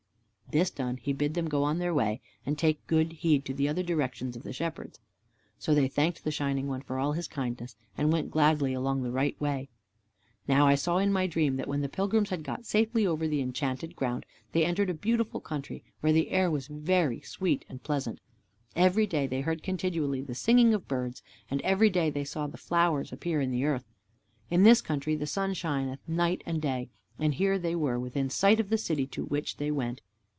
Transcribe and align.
This 0.51 0.69
done, 0.69 0.97
he 0.97 1.13
bid 1.13 1.33
them 1.33 1.47
go 1.47 1.63
on 1.63 1.77
their 1.79 1.93
way 1.93 2.19
and 2.45 2.57
take 2.59 2.85
good 2.85 3.13
heed 3.13 3.45
to 3.45 3.53
the 3.53 3.69
other 3.69 3.83
directions 3.83 4.35
of 4.35 4.43
the 4.43 4.51
Shepherds. 4.51 4.99
So 5.57 5.73
they 5.73 5.87
thanked 5.87 6.25
the 6.25 6.29
Shining 6.31 6.67
One 6.67 6.81
for 6.81 6.99
all 6.99 7.13
his 7.13 7.29
kindness, 7.29 7.77
and 7.97 8.11
went 8.11 8.31
gladly 8.31 8.73
along 8.73 9.01
the 9.01 9.13
right 9.13 9.39
way. 9.39 9.69
Now 10.49 10.67
I 10.67 10.75
saw 10.75 10.97
in 10.97 11.13
my 11.13 11.25
dream 11.25 11.55
that 11.55 11.69
when 11.69 11.79
the 11.79 11.87
pilgrims 11.87 12.31
had 12.31 12.43
got 12.43 12.65
safely 12.65 13.07
over 13.07 13.29
the 13.29 13.39
Enchanted 13.39 13.95
Ground, 13.95 14.25
they 14.51 14.65
entered 14.65 14.89
a 14.89 14.93
beautiful 14.93 15.39
country 15.39 15.85
where 16.01 16.11
the 16.11 16.31
air 16.31 16.51
was 16.51 16.67
very 16.67 17.21
sweet 17.21 17.63
and 17.69 17.81
pleasant. 17.81 18.19
Every 18.75 19.07
day 19.07 19.27
they 19.27 19.39
heard 19.39 19.63
continually 19.63 20.21
the 20.21 20.35
singing 20.35 20.73
of 20.73 20.85
birds, 20.85 21.23
and 21.49 21.61
every 21.61 21.89
day 21.89 22.09
they 22.09 22.25
saw 22.25 22.47
the 22.47 22.57
flowers 22.57 23.13
appear 23.13 23.39
in 23.39 23.51
the 23.51 23.63
earth. 23.63 23.85
In 24.49 24.63
this 24.63 24.81
country 24.81 25.15
the 25.15 25.25
sun 25.27 25.53
shineth 25.53 25.99
night 26.09 26.41
and 26.45 26.61
day, 26.61 26.89
and 27.17 27.35
here 27.35 27.57
they 27.57 27.73
were 27.73 27.97
within 27.97 28.29
sight 28.29 28.59
of 28.59 28.67
the 28.69 28.77
City 28.77 29.07
to 29.07 29.23
which 29.23 29.55
they 29.55 29.71
went. 29.71 30.01